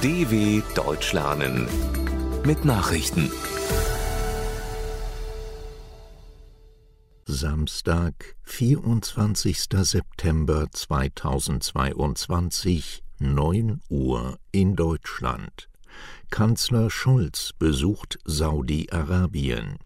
[0.00, 1.66] DW Deutsch lernen
[2.46, 3.32] mit Nachrichten.
[7.26, 9.58] Samstag, 24.
[9.82, 15.68] September 2022, 9 Uhr in Deutschland.
[16.30, 19.78] Kanzler Scholz besucht Saudi-Arabien.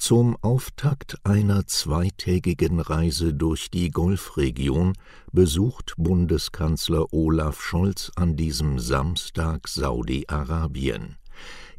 [0.00, 4.94] Zum Auftakt einer zweitägigen Reise durch die Golfregion
[5.30, 11.16] besucht Bundeskanzler Olaf Scholz an diesem Samstag Saudi-Arabien.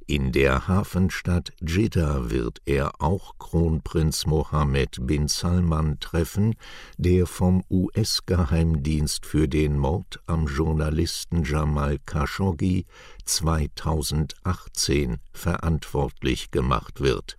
[0.08, 6.56] In der Hafenstadt Jeddah wird er auch Kronprinz Mohammed bin Salman treffen,
[6.98, 12.86] der vom US-Geheimdienst für den Mord am Journalisten Jamal Khashoggi
[13.26, 17.38] 2018 verantwortlich gemacht wird.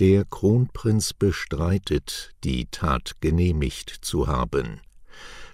[0.00, 4.80] Der Kronprinz bestreitet, die Tat genehmigt zu haben.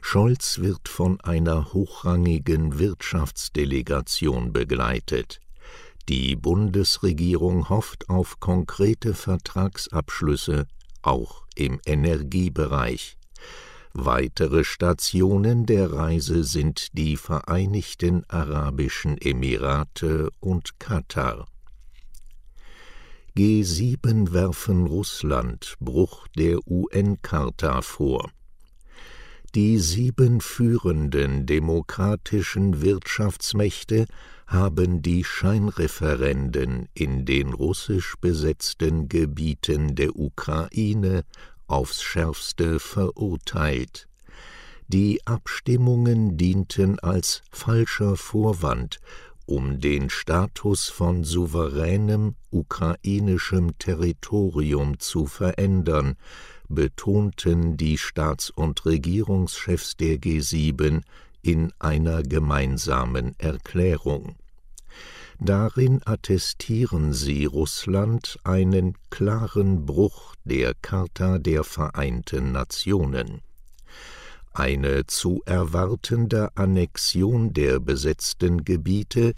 [0.02, 5.40] Scholz wird von einer hochrangigen Wirtschaftsdelegation begleitet.
[6.08, 10.66] Die Bundesregierung hofft auf konkrete Vertragsabschlüsse,
[11.00, 13.16] auch im Energiebereich.
[13.94, 21.46] Weitere Stationen der Reise sind die Vereinigten Arabischen Emirate und Katar.
[23.36, 28.30] G7 werfen Russland Bruch der UN-Charta vor.
[29.54, 34.06] Die sieben führenden demokratischen Wirtschaftsmächte
[34.48, 41.22] haben die Scheinreferenden in den russisch besetzten Gebieten der Ukraine
[41.68, 44.08] aufs schärfste verurteilt.
[44.88, 48.98] Die Abstimmungen dienten als falscher Vorwand,
[49.46, 56.16] um den Status von souveränem ukrainischem Territorium zu verändern,
[56.68, 61.02] betonten die Staats- und Regierungschefs der G7
[61.42, 64.36] in einer gemeinsamen Erklärung.
[65.40, 73.42] Darin attestieren sie Russland einen klaren Bruch der Charta der Vereinten Nationen
[74.54, 79.34] eine zu erwartende Annexion der besetzten Gebiete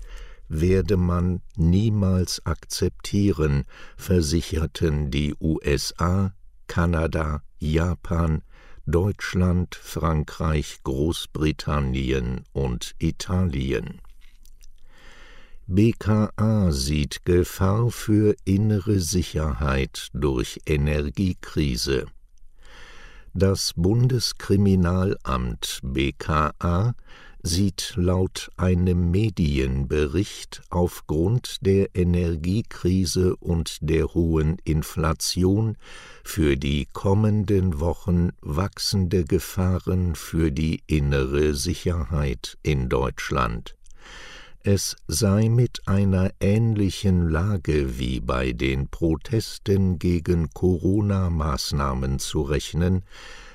[0.49, 3.65] werde man niemals akzeptieren,
[3.97, 6.35] versicherten die USA,
[6.69, 8.43] Kanada, Japan,
[8.87, 14.01] Deutschland, Frankreich, Großbritannien und Italien.
[15.67, 22.07] BKA sieht Gefahr für innere Sicherheit durch Energiekrise.
[23.39, 26.95] Das Bundeskriminalamt BKA
[27.43, 35.77] sieht laut einem Medienbericht aufgrund der Energiekrise und der hohen Inflation
[36.25, 43.77] für die kommenden Wochen wachsende Gefahren für die innere Sicherheit in Deutschland
[44.67, 53.05] es sei mit einer ähnlichen Lage wie bei den Protesten gegen Corona-Maßnahmen zu rechnen,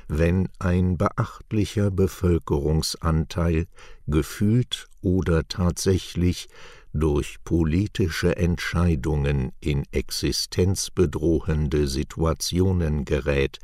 [0.07, 3.66] wenn ein beachtlicher Bevölkerungsanteil
[4.07, 6.47] gefühlt oder tatsächlich
[6.94, 13.59] durch politische Entscheidungen in existenzbedrohende Situationen gerät,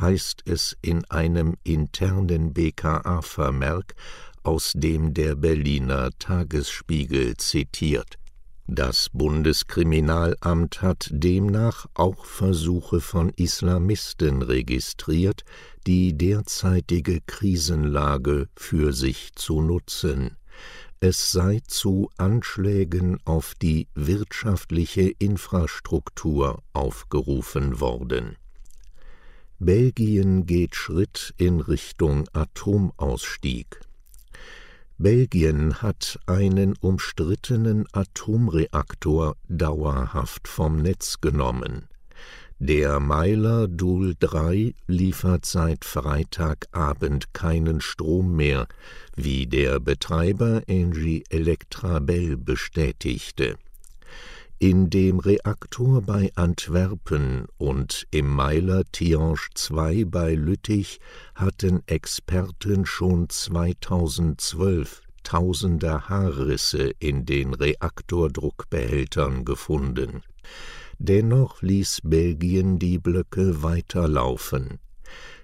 [0.00, 3.94] heißt es in einem internen BKA-Vermerk
[4.48, 8.16] aus dem der Berliner Tagesspiegel zitiert.
[8.66, 15.44] Das Bundeskriminalamt hat demnach auch Versuche von Islamisten registriert,
[15.86, 20.38] die derzeitige Krisenlage für sich zu nutzen.
[20.98, 28.38] Es sei zu Anschlägen auf die wirtschaftliche Infrastruktur aufgerufen worden.
[29.58, 33.82] Belgien geht Schritt in Richtung Atomausstieg.
[35.00, 41.86] Belgien hat einen umstrittenen Atomreaktor dauerhaft vom Netz genommen.
[42.58, 48.66] Der Meiler Doel 3 liefert seit Freitagabend keinen Strom mehr,
[49.14, 53.54] wie der Betreiber Engie Electrabel bestätigte
[54.58, 60.98] in dem Reaktor bei Antwerpen und im Meiler Tihange 2 bei Lüttich
[61.34, 70.22] hatten Experten schon 2012 tausende Haarrisse in den Reaktordruckbehältern gefunden.
[70.98, 74.80] Dennoch ließ Belgien die Blöcke weiterlaufen.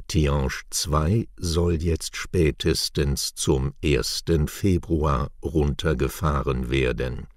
[0.08, 4.24] Tihange 2 soll jetzt spätestens zum 1.
[4.46, 7.28] Februar runtergefahren werden.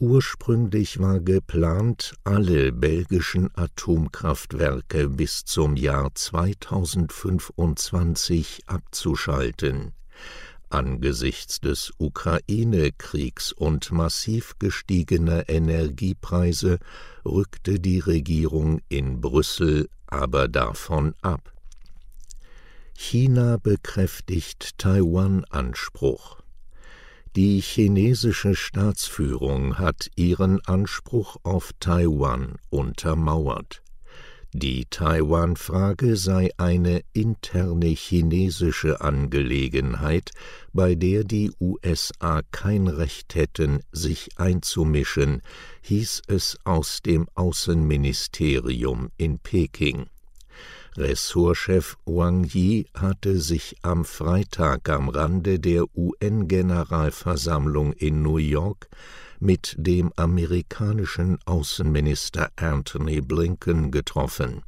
[0.00, 9.92] Ursprünglich war geplant, alle belgischen Atomkraftwerke bis zum Jahr 2025 abzuschalten.
[10.70, 16.78] Angesichts des Ukraine-Kriegs und massiv gestiegener Energiepreise
[17.26, 21.52] rückte die Regierung in Brüssel aber davon ab.
[22.94, 26.41] China bekräftigt Taiwan-Anspruch.
[27.34, 33.82] Die chinesische Staatsführung hat ihren Anspruch auf Taiwan untermauert.
[34.52, 40.32] Die Taiwan-Frage sei eine interne chinesische Angelegenheit,
[40.74, 45.40] bei der die USA kein Recht hätten, sich einzumischen,
[45.80, 50.04] hieß es aus dem Außenministerium in Peking.
[50.96, 58.88] Ressortchef Wang Yi hatte sich am Freitag am Rande der UN-Generalversammlung in New York
[59.40, 64.64] mit dem amerikanischen Außenminister Anthony Blinken getroffen.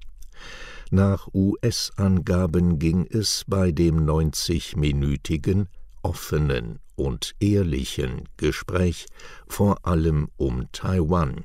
[0.91, 5.67] Nach US-Angaben ging es bei dem 90-minütigen,
[6.03, 9.05] offenen und ehrlichen Gespräch
[9.47, 11.45] vor allem um Taiwan.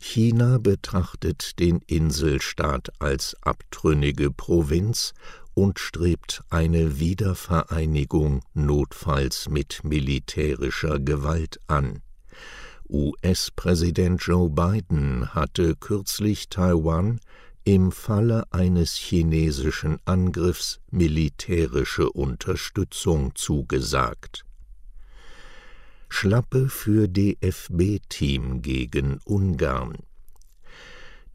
[0.00, 5.12] China betrachtet den Inselstaat als abtrünnige Provinz
[5.54, 12.02] und strebt eine Wiedervereinigung notfalls mit militärischer Gewalt an.
[12.88, 17.20] US-Präsident Joe Biden hatte kürzlich Taiwan
[17.64, 24.46] im Falle eines chinesischen Angriffs militärische Unterstützung zugesagt.
[26.08, 29.98] Schlappe für DFB-Team gegen Ungarn.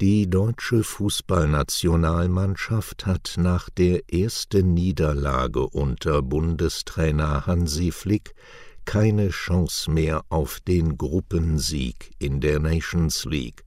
[0.02, 8.34] Die deutsche Fußballnationalmannschaft hat nach der ersten Niederlage unter Bundestrainer Hansi Flick
[8.86, 13.64] keine Chance mehr auf den Gruppensieg in der Nations League.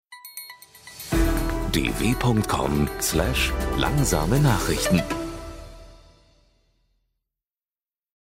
[1.71, 5.03] dw.com/langsame Nachrichten